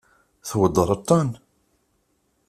[0.49, 1.29] Tweddṛeḍ-ten?